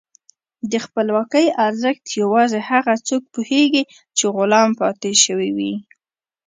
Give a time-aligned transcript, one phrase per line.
[0.71, 3.83] د خپلواکۍ ارزښت یوازې هغه څوک پوهېږي
[4.17, 5.73] چې غلام پاتې شوي وي.